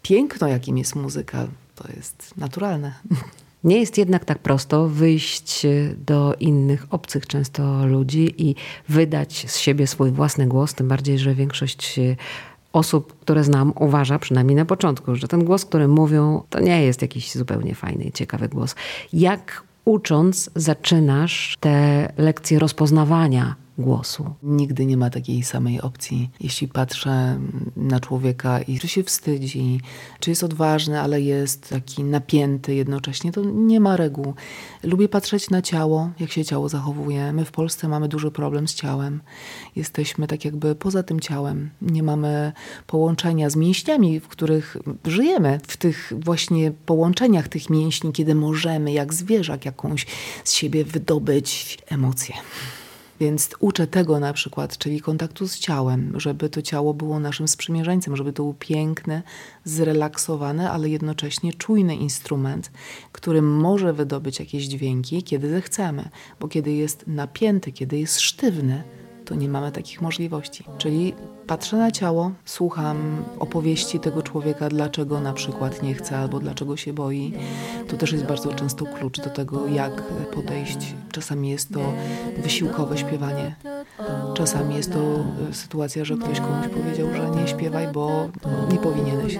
piękno, 0.02 0.48
jakim 0.48 0.78
jest 0.78 0.94
muzyka. 0.94 1.46
To 1.74 1.84
jest 1.96 2.36
naturalne. 2.36 2.94
Nie 3.64 3.80
jest 3.80 3.98
jednak 3.98 4.24
tak 4.24 4.38
prosto 4.38 4.88
wyjść 4.88 5.66
do 6.06 6.34
innych, 6.40 6.86
obcych 6.90 7.26
często 7.26 7.86
ludzi 7.86 8.34
i 8.38 8.54
wydać 8.88 9.44
z 9.50 9.58
siebie 9.58 9.86
swój 9.86 10.10
własny 10.10 10.46
głos, 10.46 10.74
tym 10.74 10.88
bardziej, 10.88 11.18
że 11.18 11.34
większość 11.34 12.00
osób, 12.72 13.20
które 13.20 13.44
znam, 13.44 13.72
uważa, 13.80 14.18
przynajmniej 14.18 14.56
na 14.56 14.64
początku, 14.64 15.16
że 15.16 15.28
ten 15.28 15.44
głos, 15.44 15.64
który 15.64 15.88
mówią, 15.88 16.42
to 16.50 16.60
nie 16.60 16.82
jest 16.82 17.02
jakiś 17.02 17.32
zupełnie 17.32 17.74
fajny 17.74 18.04
i 18.04 18.12
ciekawy 18.12 18.48
głos. 18.48 18.74
Jak 19.12 19.62
ucząc 19.84 20.50
zaczynasz 20.54 21.56
te 21.60 22.08
lekcje 22.16 22.58
rozpoznawania 22.58 23.54
głosu. 23.78 24.34
Nigdy 24.42 24.86
nie 24.86 24.96
ma 24.96 25.10
takiej 25.10 25.42
samej 25.42 25.80
opcji. 25.80 26.30
Jeśli 26.40 26.68
patrzę 26.68 27.38
na 27.76 28.00
człowieka 28.00 28.60
i 28.60 28.78
czy 28.78 28.88
się 28.88 29.02
wstydzi, 29.02 29.80
czy 30.20 30.30
jest 30.30 30.44
odważny, 30.44 31.00
ale 31.00 31.20
jest 31.20 31.68
taki 31.68 32.04
napięty 32.04 32.74
jednocześnie, 32.74 33.32
to 33.32 33.44
nie 33.44 33.80
ma 33.80 33.96
reguł. 33.96 34.34
Lubię 34.82 35.08
patrzeć 35.08 35.50
na 35.50 35.62
ciało, 35.62 36.10
jak 36.20 36.32
się 36.32 36.44
ciało 36.44 36.68
zachowuje. 36.68 37.32
My 37.32 37.44
w 37.44 37.50
Polsce 37.50 37.88
mamy 37.88 38.08
duży 38.08 38.30
problem 38.30 38.68
z 38.68 38.74
ciałem. 38.74 39.20
Jesteśmy 39.76 40.26
tak 40.26 40.44
jakby 40.44 40.74
poza 40.74 41.02
tym 41.02 41.20
ciałem. 41.20 41.70
Nie 41.82 42.02
mamy 42.02 42.52
połączenia 42.86 43.50
z 43.50 43.56
mięśniami, 43.56 44.20
w 44.20 44.28
których 44.28 44.76
żyjemy. 45.04 45.60
W 45.66 45.76
tych 45.76 46.12
właśnie 46.24 46.72
połączeniach 46.86 47.48
tych 47.48 47.70
mięśni, 47.70 48.12
kiedy 48.12 48.34
możemy 48.34 48.92
jak 48.92 49.14
zwierzak 49.14 49.64
jakąś 49.64 50.06
z 50.44 50.52
siebie 50.52 50.84
wydobyć 50.84 51.78
emocje. 51.88 52.34
Więc 53.20 53.50
uczę 53.60 53.86
tego 53.86 54.20
na 54.20 54.32
przykład, 54.32 54.78
czyli 54.78 55.00
kontaktu 55.00 55.48
z 55.48 55.58
ciałem, 55.58 56.20
żeby 56.20 56.48
to 56.48 56.62
ciało 56.62 56.94
było 56.94 57.20
naszym 57.20 57.48
sprzymierzeńcem, 57.48 58.16
żeby 58.16 58.32
to 58.32 58.42
był 58.42 58.54
piękny, 58.54 59.22
zrelaksowany, 59.64 60.70
ale 60.70 60.88
jednocześnie 60.88 61.52
czujny 61.52 61.96
instrument, 61.96 62.70
który 63.12 63.42
może 63.42 63.92
wydobyć 63.92 64.40
jakieś 64.40 64.64
dźwięki, 64.64 65.22
kiedy 65.22 65.50
zechcemy, 65.50 66.08
bo 66.40 66.48
kiedy 66.48 66.72
jest 66.72 67.06
napięty, 67.06 67.72
kiedy 67.72 67.98
jest 67.98 68.20
sztywny, 68.20 68.82
to 69.24 69.34
nie 69.34 69.48
mamy 69.48 69.72
takich 69.72 70.02
możliwości. 70.02 70.64
Czyli 70.78 71.14
patrzę 71.46 71.76
na 71.76 71.90
ciało, 71.90 72.32
słucham 72.44 73.24
opowieści 73.38 74.00
tego 74.00 74.22
człowieka, 74.22 74.68
dlaczego 74.68 75.20
na 75.20 75.32
przykład 75.32 75.82
nie 75.82 75.94
chce 75.94 76.18
albo 76.18 76.40
dlaczego 76.40 76.76
się 76.76 76.92
boi. 76.92 77.32
To 77.88 77.96
też 77.96 78.12
jest 78.12 78.24
bardzo 78.24 78.54
często 78.54 78.84
klucz 78.84 79.20
do 79.20 79.30
tego, 79.30 79.66
jak 79.66 80.02
podejść. 80.34 80.94
Czasami 81.12 81.50
jest 81.50 81.74
to 81.74 81.80
wysiłkowe 82.42 82.98
śpiewanie. 82.98 83.56
Czasami 84.34 84.74
jest 84.74 84.92
to 84.92 84.98
e, 85.50 85.54
sytuacja, 85.54 86.04
że 86.04 86.16
ktoś 86.16 86.40
komuś 86.40 86.68
powiedział, 86.68 87.08
że 87.14 87.30
nie 87.30 87.48
śpiewaj, 87.48 87.88
bo 87.92 88.28
nie 88.70 88.78
powinieneś. 88.78 89.38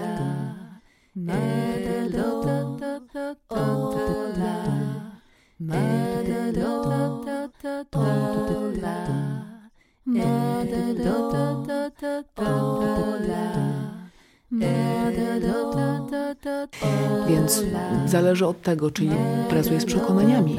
Więc 17.27 17.63
zależy 18.05 18.47
od 18.47 18.61
tego, 18.61 18.91
czyli 18.91 19.11
pracuję 19.49 19.81
z 19.81 19.85
przekonaniami. 19.85 20.57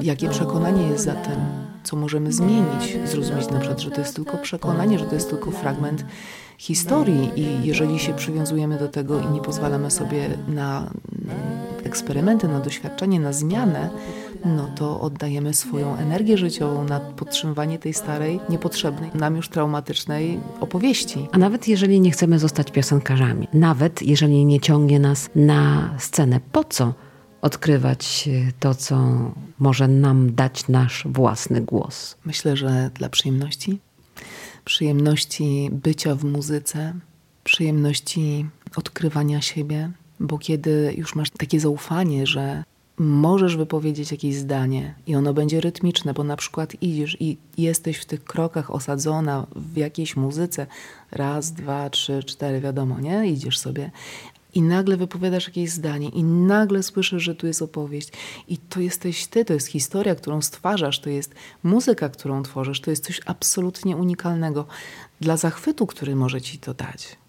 Jakie 0.00 0.28
przekonanie 0.28 0.88
jest 0.88 1.04
za 1.04 1.14
tym, 1.14 1.36
co 1.84 1.96
możemy 1.96 2.32
zmienić, 2.32 2.98
zrozumieć 3.04 3.50
na 3.50 3.58
przykład, 3.58 3.80
że 3.80 3.90
to 3.90 4.00
jest 4.00 4.16
tylko 4.16 4.38
przekonanie, 4.38 4.98
że 4.98 5.04
to 5.04 5.14
jest 5.14 5.30
tylko 5.30 5.50
fragment 5.50 6.04
historii 6.58 7.30
i 7.36 7.66
jeżeli 7.66 7.98
się 7.98 8.14
przywiązujemy 8.14 8.78
do 8.78 8.88
tego 8.88 9.20
i 9.20 9.26
nie 9.26 9.40
pozwalamy 9.40 9.90
sobie 9.90 10.28
na 10.48 10.90
eksperymenty, 11.84 12.48
na 12.48 12.60
doświadczenie, 12.60 13.20
na 13.20 13.32
zmianę, 13.32 13.90
no 14.44 14.68
to 14.76 15.00
oddajemy 15.00 15.54
swoją 15.54 15.96
energię 15.96 16.38
życiową 16.38 16.84
na 16.84 17.00
podtrzymywanie 17.00 17.78
tej 17.78 17.94
starej, 17.94 18.40
niepotrzebnej, 18.48 19.10
nam 19.14 19.36
już 19.36 19.48
traumatycznej 19.48 20.40
opowieści. 20.60 21.28
A 21.32 21.38
nawet 21.38 21.68
jeżeli 21.68 22.00
nie 22.00 22.10
chcemy 22.10 22.38
zostać 22.38 22.70
piosenkarzami, 22.70 23.48
nawet 23.52 24.02
jeżeli 24.02 24.44
nie 24.44 24.60
ciągnie 24.60 25.00
nas 25.00 25.30
na 25.34 25.94
scenę, 25.98 26.40
po 26.52 26.64
co 26.64 26.94
odkrywać 27.42 28.28
to, 28.60 28.74
co 28.74 28.96
może 29.58 29.88
nam 29.88 30.34
dać 30.34 30.68
nasz 30.68 31.06
własny 31.10 31.60
głos? 31.60 32.16
Myślę, 32.24 32.56
że 32.56 32.90
dla 32.94 33.08
przyjemności. 33.08 33.80
Przyjemności 34.64 35.70
bycia 35.72 36.14
w 36.14 36.24
muzyce, 36.24 36.94
przyjemności 37.44 38.46
odkrywania 38.76 39.40
siebie, 39.40 39.90
bo 40.20 40.38
kiedy 40.38 40.94
już 40.96 41.14
masz 41.14 41.30
takie 41.30 41.60
zaufanie, 41.60 42.26
że 42.26 42.64
możesz 42.98 43.56
wypowiedzieć 43.56 44.12
jakieś 44.12 44.36
zdanie 44.36 44.94
i 45.06 45.16
ono 45.16 45.34
będzie 45.34 45.60
rytmiczne, 45.60 46.14
bo 46.14 46.24
na 46.24 46.36
przykład 46.36 46.82
idziesz 46.82 47.16
i 47.20 47.36
jesteś 47.58 47.96
w 47.96 48.04
tych 48.04 48.24
krokach 48.24 48.70
osadzona 48.70 49.46
w 49.56 49.76
jakiejś 49.76 50.16
muzyce, 50.16 50.66
raz, 51.12 51.52
dwa, 51.52 51.90
trzy, 51.90 52.22
cztery, 52.22 52.60
wiadomo, 52.60 53.00
nie? 53.00 53.26
Idziesz 53.26 53.58
sobie 53.58 53.90
i 54.54 54.62
nagle 54.62 54.96
wypowiadasz 54.96 55.46
jakieś 55.46 55.70
zdanie 55.70 56.08
i 56.08 56.24
nagle 56.24 56.82
słyszysz, 56.82 57.22
że 57.22 57.34
tu 57.34 57.46
jest 57.46 57.62
opowieść 57.62 58.08
i 58.48 58.58
to 58.58 58.80
jesteś 58.80 59.26
ty, 59.26 59.44
to 59.44 59.54
jest 59.54 59.66
historia, 59.66 60.14
którą 60.14 60.42
stwarzasz, 60.42 61.00
to 61.00 61.10
jest 61.10 61.34
muzyka, 61.62 62.08
którą 62.08 62.42
tworzysz, 62.42 62.80
to 62.80 62.90
jest 62.90 63.04
coś 63.04 63.20
absolutnie 63.26 63.96
unikalnego 63.96 64.66
dla 65.20 65.36
zachwytu, 65.36 65.86
który 65.86 66.16
może 66.16 66.40
ci 66.40 66.58
to 66.58 66.74
dać. 66.74 67.23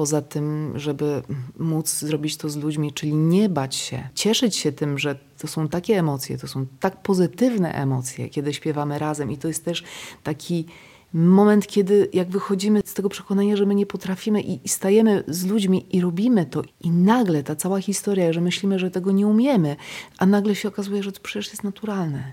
Poza 0.00 0.22
tym, 0.22 0.72
żeby 0.76 1.22
móc 1.58 1.98
zrobić 1.98 2.36
to 2.36 2.48
z 2.48 2.56
ludźmi, 2.56 2.92
czyli 2.92 3.14
nie 3.14 3.48
bać 3.48 3.74
się, 3.76 4.08
cieszyć 4.14 4.56
się 4.56 4.72
tym, 4.72 4.98
że 4.98 5.18
to 5.38 5.48
są 5.48 5.68
takie 5.68 5.98
emocje, 5.98 6.38
to 6.38 6.48
są 6.48 6.66
tak 6.80 7.02
pozytywne 7.02 7.72
emocje, 7.74 8.28
kiedy 8.28 8.54
śpiewamy 8.54 8.98
razem 8.98 9.30
i 9.30 9.38
to 9.38 9.48
jest 9.48 9.64
też 9.64 9.84
taki 10.22 10.66
moment, 11.12 11.66
kiedy 11.66 12.08
jak 12.12 12.30
wychodzimy 12.30 12.80
z 12.84 12.94
tego 12.94 13.08
przekonania, 13.08 13.56
że 13.56 13.66
my 13.66 13.74
nie 13.74 13.86
potrafimy 13.86 14.42
i, 14.42 14.68
stajemy 14.68 15.24
z 15.28 15.46
ludźmi 15.46 15.96
i 15.96 16.00
robimy 16.00 16.46
to 16.46 16.62
i 16.80 16.90
nagle 16.90 17.42
ta 17.42 17.56
cała 17.56 17.80
historia, 17.80 18.32
że 18.32 18.40
myślimy, 18.40 18.78
że 18.78 18.90
tego 18.90 19.12
nie 19.12 19.26
umiemy, 19.26 19.76
a 20.18 20.26
nagle 20.26 20.54
się 20.54 20.68
okazuje, 20.68 21.02
że 21.02 21.12
to 21.12 21.20
przecież 21.20 21.48
jest 21.48 21.64
naturalne. 21.64 22.32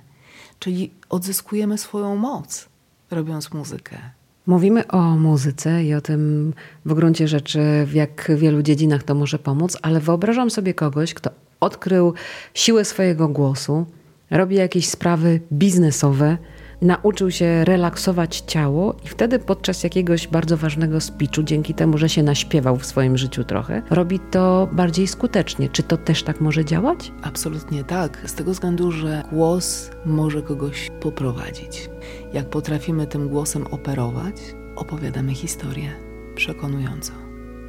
Czyli 0.59 0.91
odzyskujemy 1.09 1.77
swoją 1.77 2.15
moc, 2.15 2.69
robiąc 3.11 3.53
muzykę. 3.53 4.16
Mówimy 4.47 4.87
o 4.87 5.01
muzyce 5.01 5.83
i 5.83 5.93
o 5.93 6.01
tym 6.01 6.53
w 6.85 6.93
gruncie 6.93 7.27
rzeczy, 7.27 7.59
w 7.85 7.93
jak 7.93 8.31
wielu 8.35 8.61
dziedzinach 8.61 9.03
to 9.03 9.15
może 9.15 9.39
pomóc, 9.39 9.77
ale 9.81 9.99
wyobrażam 9.99 10.49
sobie 10.49 10.73
kogoś, 10.73 11.13
kto 11.13 11.29
odkrył 11.59 12.13
siłę 12.53 12.85
swojego 12.85 13.27
głosu, 13.27 13.85
robi 14.31 14.55
jakieś 14.55 14.89
sprawy 14.89 15.41
biznesowe, 15.53 16.37
nauczył 16.81 17.31
się 17.31 17.65
relaksować 17.65 18.43
ciało 18.47 18.95
i 19.05 19.07
wtedy 19.07 19.39
podczas 19.39 19.83
jakiegoś 19.83 20.27
bardzo 20.27 20.57
ważnego 20.57 21.01
speechu, 21.01 21.43
dzięki 21.43 21.73
temu, 21.73 21.97
że 21.97 22.09
się 22.09 22.23
naśpiewał 22.23 22.77
w 22.77 22.85
swoim 22.85 23.17
życiu 23.17 23.43
trochę, 23.43 23.81
robi 23.89 24.19
to 24.19 24.69
bardziej 24.71 25.07
skutecznie. 25.07 25.69
Czy 25.69 25.83
to 25.83 25.97
też 25.97 26.23
tak 26.23 26.41
może 26.41 26.65
działać? 26.65 27.11
Absolutnie 27.21 27.83
tak. 27.83 28.23
Z 28.25 28.33
tego 28.33 28.51
względu, 28.51 28.91
że 28.91 29.23
głos 29.31 29.91
może 30.05 30.41
kogoś 30.41 30.91
poprowadzić. 30.99 31.89
Jak 32.33 32.49
potrafimy 32.49 33.07
tym 33.07 33.29
głosem 33.29 33.67
operować, 33.71 34.35
opowiadamy 34.75 35.33
historię 35.33 35.89
przekonująco. 36.35 37.13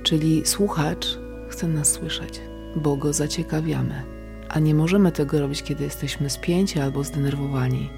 Czyli 0.02 0.42
słuchacz 0.44 1.18
chce 1.48 1.68
nas 1.68 1.92
słyszeć, 1.92 2.40
bo 2.76 2.96
go 2.96 3.12
zaciekawiamy. 3.12 4.02
A 4.48 4.58
nie 4.58 4.74
możemy 4.74 5.12
tego 5.12 5.40
robić, 5.40 5.62
kiedy 5.62 5.84
jesteśmy 5.84 6.30
spięci 6.30 6.80
albo 6.80 7.04
zdenerwowani 7.04 7.90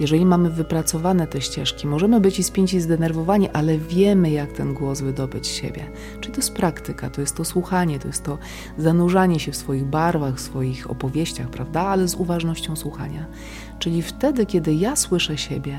jeżeli 0.00 0.26
mamy 0.26 0.50
wypracowane 0.50 1.26
te 1.26 1.40
ścieżki, 1.40 1.86
możemy 1.86 2.20
być 2.20 2.38
i 2.38 2.42
spięci, 2.42 2.76
i 2.76 2.80
zdenerwowani, 2.80 3.48
ale 3.48 3.78
wiemy, 3.78 4.30
jak 4.30 4.52
ten 4.52 4.74
głos 4.74 5.00
wydobyć 5.00 5.46
z 5.46 5.50
siebie. 5.50 5.90
Czyli 6.20 6.34
to 6.34 6.38
jest 6.38 6.54
praktyka, 6.54 7.10
to 7.10 7.20
jest 7.20 7.36
to 7.36 7.44
słuchanie, 7.44 7.98
to 7.98 8.06
jest 8.08 8.24
to 8.24 8.38
zanurzanie 8.78 9.40
się 9.40 9.52
w 9.52 9.56
swoich 9.56 9.84
barwach, 9.84 10.34
w 10.34 10.40
swoich 10.40 10.90
opowieściach, 10.90 11.50
prawda? 11.50 11.80
Ale 11.80 12.08
z 12.08 12.14
uważnością 12.14 12.76
słuchania. 12.76 13.26
Czyli 13.78 14.02
wtedy, 14.02 14.46
kiedy 14.46 14.74
ja 14.74 14.96
słyszę 14.96 15.38
siebie, 15.38 15.78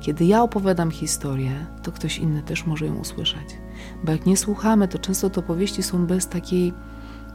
kiedy 0.00 0.24
ja 0.24 0.42
opowiadam 0.42 0.90
historię, 0.90 1.66
to 1.82 1.92
ktoś 1.92 2.18
inny 2.18 2.42
też 2.42 2.66
może 2.66 2.86
ją 2.86 2.94
usłyszeć. 2.94 3.58
Bo 4.04 4.12
jak 4.12 4.26
nie 4.26 4.36
słuchamy, 4.36 4.88
to 4.88 4.98
często 4.98 5.30
te 5.30 5.40
opowieści 5.40 5.82
są 5.82 6.06
bez 6.06 6.28
takiej 6.28 6.72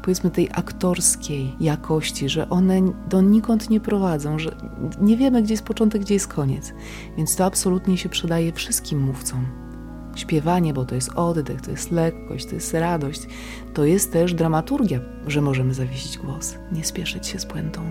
powiedzmy 0.04 0.32
tej 0.32 0.50
aktorskiej 0.54 1.56
jakości, 1.60 2.30
że 2.30 2.50
one 2.50 2.82
donikąd 3.10 3.70
nie 3.70 3.80
prowadzą, 3.80 4.40
że 4.40 4.56
nie 5.02 5.18
wiemy, 5.18 5.44
gdzie 5.44 5.54
jest 5.54 5.66
początek, 5.66 6.02
gdzie 6.02 6.14
jest 6.14 6.28
koniec. 6.28 6.74
Więc 7.18 7.36
to 7.36 7.46
absolutnie 7.46 7.98
się 7.98 8.10
przydaje 8.10 8.54
wszystkim 8.54 9.00
mówcom. 9.00 9.46
Śpiewanie, 10.16 10.74
bo 10.74 10.86
to 10.86 10.96
jest 10.96 11.10
oddech, 11.16 11.62
to 11.62 11.72
jest 11.72 11.92
lekkość, 11.92 12.46
to 12.46 12.56
jest 12.56 12.74
radość, 12.74 13.28
to 13.74 13.86
jest 13.86 14.14
też 14.14 14.34
dramaturgia, 14.34 15.00
że 15.28 15.42
możemy 15.42 15.74
zawiesić 15.74 16.18
głos, 16.18 16.56
nie 16.72 16.86
spieszyć 16.86 17.28
się 17.28 17.40
z 17.40 17.46
puentą. 17.46 17.82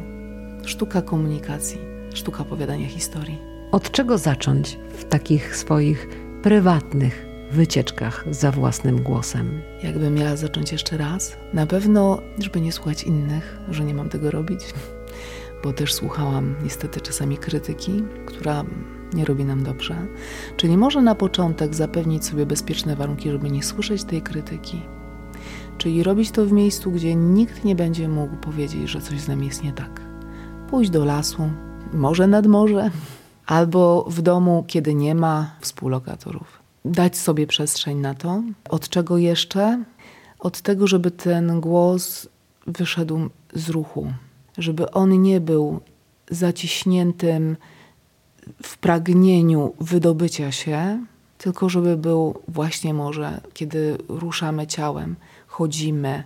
Sztuka 0.65 1.03
komunikacji, 1.03 1.79
sztuka 2.15 2.43
opowiadania 2.43 2.89
historii. 2.89 3.39
Od 3.73 3.91
czego 3.91 4.19
zacząć 4.19 4.79
w 4.99 5.05
takich 5.05 5.57
swoich 5.57 6.09
prywatnych 6.43 7.32
wycieczkach 7.53 8.25
za 8.31 8.51
własnym 8.51 9.03
głosem? 9.03 9.63
Jakbym 9.83 10.15
miała 10.15 10.37
zacząć 10.37 10.73
jeszcze 10.73 10.97
raz? 10.97 11.37
Na 11.53 11.67
pewno, 11.67 12.19
żeby 12.39 12.61
nie 12.61 12.73
słuchać 12.73 13.03
innych, 13.03 13.59
że 13.69 13.85
nie 13.85 13.95
mam 13.95 14.09
tego 14.09 14.31
robić, 14.31 14.61
bo 15.65 15.73
też 15.73 15.95
słuchałam 15.95 16.55
niestety 16.63 17.01
czasami 17.01 17.39
krytyki, 17.39 18.03
która 18.27 18.65
nie 19.15 19.25
robi 19.25 19.45
nam 19.45 19.65
dobrze. 19.65 20.07
Czyli 20.57 20.77
może 20.77 21.03
na 21.03 21.15
początek 21.15 21.75
zapewnić 21.75 22.25
sobie 22.25 22.47
bezpieczne 22.47 22.97
warunki, 22.97 23.31
żeby 23.31 23.51
nie 23.51 23.63
słyszeć 23.63 24.05
tej 24.05 24.23
krytyki. 24.23 24.83
Czyli 25.79 26.03
robić 26.03 26.31
to 26.31 26.47
w 26.47 26.53
miejscu, 26.53 26.91
gdzie 26.91 27.15
nikt 27.15 27.65
nie 27.65 27.75
będzie 27.75 28.09
mógł 28.09 28.37
powiedzieć, 28.37 28.89
że 28.89 29.01
coś 29.01 29.21
z 29.21 29.29
nami 29.29 29.47
jest 29.47 29.63
nie 29.63 29.73
tak. 29.73 30.01
Pójść 30.71 30.91
do 30.91 31.05
lasu, 31.05 31.51
może 31.93 32.27
nad 32.27 32.47
morze, 32.47 32.91
albo 33.47 34.05
w 34.09 34.23
domu, 34.23 34.65
kiedy 34.67 34.95
nie 34.95 35.15
ma 35.15 35.57
współlokatorów. 35.61 36.62
Dać 36.85 37.17
sobie 37.17 37.47
przestrzeń 37.47 37.99
na 37.99 38.15
to. 38.15 38.43
Od 38.69 38.89
czego 38.89 39.19
jeszcze? 39.19 39.85
Od 40.39 40.61
tego, 40.61 40.87
żeby 40.87 41.11
ten 41.11 41.61
głos 41.61 42.29
wyszedł 42.67 43.31
z 43.55 43.69
ruchu, 43.69 44.13
żeby 44.59 44.91
on 44.91 45.23
nie 45.23 45.41
był 45.41 45.81
zaciśniętym 46.31 47.57
w 48.63 48.79
pragnieniu 48.79 49.75
wydobycia 49.81 50.53
się, 50.53 51.07
tylko 51.39 51.69
żeby 51.69 51.97
był 51.97 52.43
właśnie 52.49 52.95
może, 52.95 53.41
kiedy 53.55 53.99
ruszamy 54.09 54.67
ciałem, 54.67 55.17
chodzimy, 55.47 56.25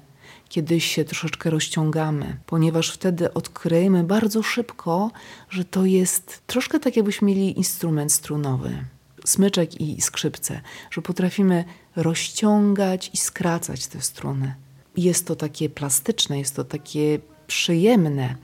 kiedy 0.48 0.80
się 0.80 1.04
troszeczkę 1.04 1.50
rozciągamy, 1.50 2.36
ponieważ 2.46 2.90
wtedy 2.90 3.34
odkryjemy 3.34 4.04
bardzo 4.04 4.42
szybko, 4.42 5.10
że 5.50 5.64
to 5.64 5.84
jest 5.84 6.42
troszkę 6.46 6.80
tak, 6.80 6.96
jakbyśmy 6.96 7.28
mieli 7.28 7.58
instrument 7.58 8.12
strunowy, 8.12 8.84
smyczek 9.28 9.80
i 9.80 10.00
skrzypce, 10.00 10.60
że 10.90 11.02
potrafimy 11.02 11.64
rozciągać 11.96 13.10
i 13.14 13.16
skracać 13.16 13.86
te 13.86 14.00
struny. 14.00 14.54
Jest 14.96 15.26
to 15.26 15.36
takie 15.36 15.68
plastyczne, 15.68 16.38
jest 16.38 16.56
to 16.56 16.64
takie 16.64 17.18
przyjemne, 17.46 18.34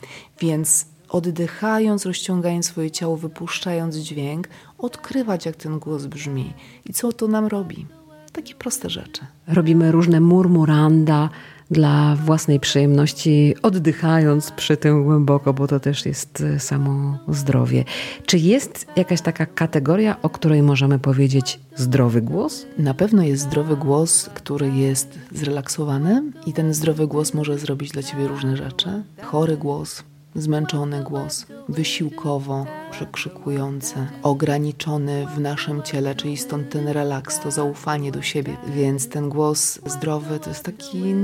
więc 0.40 0.86
oddychając, 1.08 2.06
rozciągając 2.06 2.66
swoje 2.66 2.90
ciało, 2.90 3.16
wypuszczając 3.16 3.96
dźwięk, 3.96 4.48
odkrywać, 4.78 5.46
jak 5.46 5.56
ten 5.56 5.78
głos 5.78 6.06
brzmi 6.06 6.52
i 6.84 6.92
co 6.92 7.12
to 7.12 7.28
nam 7.28 7.46
robi. 7.46 7.86
Takie 8.32 8.54
proste 8.54 8.90
rzeczy. 8.90 9.26
Robimy 9.46 9.92
różne 9.92 10.20
murmuranda 10.20 11.30
dla 11.72 12.16
własnej 12.16 12.60
przyjemności, 12.60 13.54
oddychając 13.62 14.50
przy 14.50 14.76
tym 14.76 15.04
głęboko, 15.04 15.52
bo 15.52 15.68
to 15.68 15.80
też 15.80 16.06
jest 16.06 16.40
e, 16.40 16.60
samo 16.60 17.18
zdrowie. 17.28 17.84
Czy 18.26 18.38
jest 18.38 18.86
jakaś 18.96 19.20
taka 19.20 19.46
kategoria, 19.46 20.22
o 20.22 20.30
której 20.30 20.62
możemy 20.62 20.98
powiedzieć 20.98 21.60
zdrowy 21.76 22.22
głos? 22.22 22.66
Na 22.78 22.94
pewno 22.94 23.22
jest 23.22 23.42
zdrowy 23.42 23.76
głos, 23.76 24.30
który 24.34 24.70
jest 24.70 25.18
zrelaksowany 25.32 26.22
i 26.46 26.52
ten 26.52 26.74
zdrowy 26.74 27.06
głos 27.06 27.34
może 27.34 27.58
zrobić 27.58 27.90
dla 27.90 28.02
ciebie 28.02 28.28
różne 28.28 28.56
rzeczy. 28.56 29.02
Chory 29.22 29.56
głos 29.56 30.04
zmęczony 30.34 31.02
głos, 31.02 31.46
wysiłkowo 31.68 32.66
przekrzykujący, 32.90 33.94
ograniczony 34.22 35.26
w 35.36 35.40
naszym 35.40 35.82
ciele, 35.82 36.14
czyli 36.14 36.36
stąd 36.36 36.70
ten 36.70 36.88
relaks, 36.88 37.40
to 37.40 37.50
zaufanie 37.50 38.12
do 38.12 38.22
siebie. 38.22 38.56
Więc 38.66 39.08
ten 39.08 39.28
głos 39.28 39.80
zdrowy 39.86 40.38
to 40.38 40.50
jest 40.50 40.64
taki 40.64 41.14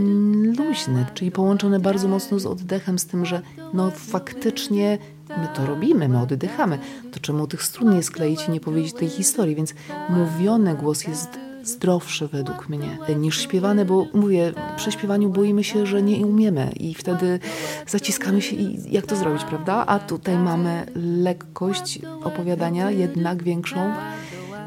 luźny, 0.58 1.06
czyli 1.14 1.30
połączony 1.30 1.80
bardzo 1.80 2.08
mocno 2.08 2.38
z 2.38 2.46
oddechem, 2.46 2.98
z 2.98 3.06
tym, 3.06 3.26
że 3.26 3.42
no 3.74 3.90
faktycznie 3.90 4.98
my 5.28 5.48
to 5.54 5.66
robimy, 5.66 6.08
my 6.08 6.20
oddychamy. 6.20 6.78
To 7.12 7.20
czemu 7.20 7.46
tych 7.46 7.62
strun 7.62 7.94
nie 7.94 8.02
skleić 8.02 8.48
i 8.48 8.50
nie 8.50 8.60
powiedzieć 8.60 8.92
tej 8.92 9.08
historii? 9.08 9.54
Więc 9.54 9.74
mówiony 10.08 10.74
głos 10.74 11.04
jest 11.04 11.47
zdrowszy 11.68 12.28
według 12.28 12.68
mnie 12.68 12.98
niż 13.16 13.40
śpiewany, 13.40 13.84
bo 13.84 14.06
mówię, 14.14 14.52
przy 14.76 14.92
śpiewaniu 14.92 15.30
boimy 15.30 15.64
się, 15.64 15.86
że 15.86 16.02
nie 16.02 16.26
umiemy 16.26 16.72
i 16.80 16.94
wtedy 16.94 17.40
zaciskamy 17.86 18.42
się 18.42 18.56
i 18.56 18.92
jak 18.94 19.06
to 19.06 19.16
zrobić, 19.16 19.44
prawda? 19.44 19.84
A 19.86 19.98
tutaj 19.98 20.38
mamy 20.38 20.86
lekkość 20.96 21.98
opowiadania, 22.24 22.90
jednak 22.90 23.42
większą 23.42 23.94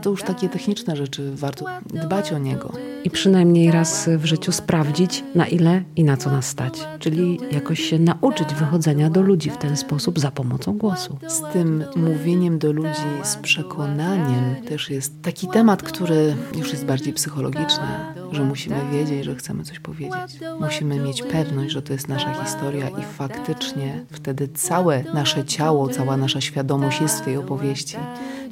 to 0.02 0.10
już 0.10 0.24
takie 0.24 0.50
techniczne 0.50 0.96
rzeczy, 0.96 1.32
warto 1.36 1.66
dbać 1.86 2.32
o 2.34 2.38
niego. 2.38 2.74
I 3.04 3.10
przynajmniej 3.10 3.72
raz 3.72 4.10
w 4.18 4.26
życiu 4.26 4.52
sprawdzić, 4.52 5.24
na 5.36 5.48
ile 5.48 5.84
i 5.96 6.04
na 6.04 6.18
co 6.18 6.32
nas 6.32 6.48
stać. 6.48 6.88
Czyli 7.00 7.40
jakoś 7.52 7.80
się 7.80 8.00
nauczyć 8.00 8.54
wychodzenia 8.54 9.10
do 9.10 9.22
ludzi 9.22 9.50
w 9.50 9.58
ten 9.58 9.78
sposób 9.78 10.20
za 10.20 10.32
pomocą 10.32 10.78
głosu. 10.78 11.18
Z 11.28 11.54
tym 11.54 11.84
mówieniem 11.96 12.60
do 12.60 12.72
ludzi 12.72 13.02
z 13.24 13.36
przekonaniem 13.36 14.56
też 14.68 14.90
jest 14.90 15.22
taki 15.22 15.48
temat, 15.48 15.84
który 15.84 16.36
już 16.58 16.72
jest 16.72 16.86
bardziej 16.86 17.14
psychologiczny, 17.14 17.88
że 18.32 18.44
musimy 18.44 18.76
wiedzieć, 18.92 19.26
że 19.26 19.36
chcemy 19.36 19.64
coś 19.64 19.80
powiedzieć. 19.80 20.40
Musimy 20.60 21.00
mieć 21.00 21.22
pewność, 21.24 21.74
że 21.74 21.82
to 21.82 21.94
jest 21.94 22.08
nasza 22.08 22.34
historia 22.34 22.90
i 22.90 23.04
faktycznie 23.04 24.06
wtedy 24.12 24.48
całe 24.48 25.04
nasze 25.14 25.46
ciało, 25.46 25.90
cała 25.90 26.18
nasza 26.18 26.42
świadomość 26.42 27.02
jest 27.02 27.22
w 27.22 27.26
tej 27.26 27.38
opowieści. 27.38 27.98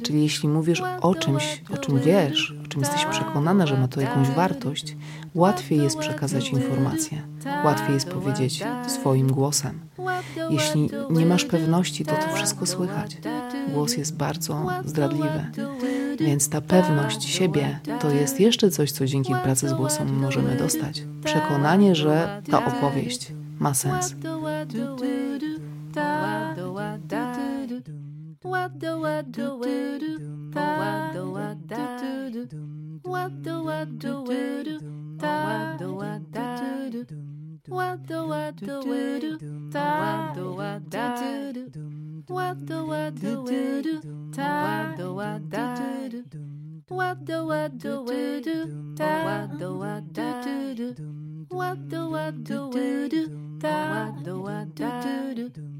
Czyli 0.02 0.22
jeśli 0.22 0.48
mówisz 0.48 0.82
o 1.00 1.14
czymś, 1.14 1.62
o 1.74 1.76
czym 1.76 2.00
wiesz, 2.00 2.54
o 2.64 2.68
czym 2.68 2.80
jesteś 2.80 3.04
przekonana, 3.04 3.66
że 3.66 3.76
ma 3.76 3.88
to 3.88 4.00
jakąś 4.00 4.28
wartość, 4.28 4.96
łatwiej 5.34 5.78
jest 5.78 5.98
przekazać 5.98 6.48
informację, 6.48 7.22
łatwiej 7.64 7.94
jest 7.94 8.08
powiedzieć 8.08 8.64
swoim 8.86 9.32
głosem. 9.32 9.80
Jeśli 10.50 10.90
nie 11.10 11.26
masz 11.26 11.44
pewności, 11.44 12.04
to 12.04 12.12
to 12.16 12.34
wszystko 12.34 12.66
słychać. 12.66 13.18
Głos 13.74 13.96
jest 13.96 14.16
bardzo 14.16 14.66
zdradliwy. 14.84 15.44
Więc 16.20 16.48
ta 16.48 16.60
pewność 16.60 17.24
siebie 17.24 17.80
to 18.00 18.10
jest 18.10 18.40
jeszcze 18.40 18.70
coś, 18.70 18.92
co 18.92 19.06
dzięki 19.06 19.34
pracy 19.42 19.68
z 19.68 19.72
głosem 19.72 20.20
możemy 20.20 20.56
dostać. 20.56 21.02
Przekonanie, 21.24 21.94
że 21.94 22.42
ta 22.50 22.64
opowieść 22.64 23.32
ma 23.58 23.74
sens. 23.74 24.14
What 28.42 28.78
do 28.78 28.98
what 29.00 29.32
do 29.32 29.56
we 29.56 29.98
do? 29.98 30.50
What 30.54 31.12
do 31.12 31.30
what 31.30 31.66
do 31.66 32.30
do 32.32 32.46
do? 32.46 33.00
What 33.02 33.42
do 33.42 33.62
what 33.64 33.98
do 33.98 34.22
we 34.22 34.64
do? 34.64 34.80
What 35.18 35.76
do 35.78 35.92
what 35.92 36.32
do 36.32 36.90
do 36.90 37.04
do? 37.04 37.16
What 37.68 38.06
do 38.06 38.26
what 38.26 38.56
do 38.56 38.80
we 38.80 39.20
do? 39.20 39.38
What 39.70 40.34
do 40.34 40.54
what 40.54 40.88
do 40.88 41.52
do 41.52 41.68
do? 41.68 42.24
What 42.28 42.64
do 42.64 42.86
what 42.86 43.14
do 43.20 43.42
we 43.42 43.82
do? 43.82 44.00
What 44.32 44.96
do 44.96 45.14
what 45.14 45.50
do 45.50 46.08
do 46.08 46.22
do? 46.22 46.84
What 46.88 47.24
do 47.26 47.46
what 47.46 47.78
do 47.78 48.02
we 48.04 48.40
do? 48.40 48.94
What 48.96 49.58
do 49.58 49.78
what 49.78 50.12
do 50.14 50.42
do 50.42 50.94
do? 50.94 51.46
What 51.50 51.88
do 51.90 52.08
what 52.08 52.42
do 52.44 52.68
we 52.68 53.08
do? 53.10 53.28
What 53.60 54.24
do 54.24 54.40
what 54.40 54.74
do 54.74 54.88
do 55.34 55.48
do? 55.50 55.79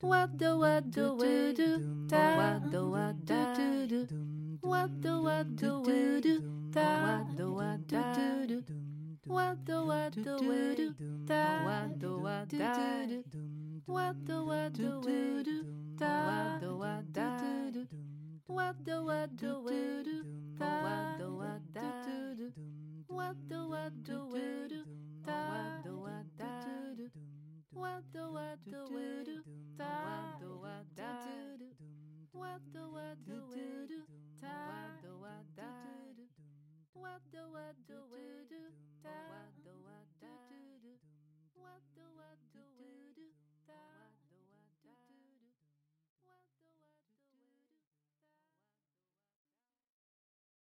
what 0.00 0.38
da 0.38 0.56
what 0.56 0.90
do 0.90 1.14
da 2.08 2.36
what 2.36 2.70
the 2.72 2.82
what 2.84 3.24
da 3.26 3.54
do 3.54 4.06
do 4.06 4.06
what 4.62 5.02
the 5.02 5.20
what 5.20 5.56
do 5.56 5.82
da 6.70 7.02
what 7.02 7.36
the 7.36 7.50
what 7.50 7.86
da 7.86 8.46
do 8.46 8.62
do 8.62 8.74
what 9.26 9.64
the 9.66 9.84
what 9.84 10.16
we 10.16 10.74
do 10.74 10.94
da 11.26 11.64
what 11.66 12.00
the 12.00 12.10
what 12.18 12.48
da 12.48 13.06
do 13.06 13.22
what 13.86 14.16
the 14.26 14.42
what 14.42 14.78
we 14.78 15.42
do 15.42 15.64
da 15.96 16.12
what 16.26 16.60
the 16.62 16.74
what 16.74 17.12
da 17.12 17.70
do 17.70 17.86
what 18.46 18.76
the 18.86 19.02
what 19.02 19.30
we 19.64 20.02
do 20.02 20.24
da 20.58 20.82
what 20.82 21.18
the 21.18 21.28
what 21.30 21.60
do 21.74 22.40
what 23.08 23.34
the 23.48 23.58
what 23.58 23.58
do 23.58 23.68
what 23.68 23.92
the 23.98 24.18
what 27.72 28.02
do 28.12 28.32
what 28.32 28.58
the 28.66 28.80
what 28.90 29.24
do 29.24 29.59
ta 29.80 30.36
ta 30.94 31.12
what 32.32 32.60
do 32.72 32.82
what 32.92 33.16
do 33.26 33.40
do 33.54 33.86
do 33.88 34.00
ta 34.40 34.58
what 36.92 37.22
do 37.32 37.40
what 37.56 37.74
do 37.88 37.98
do 38.50 38.60
ta 39.02 39.59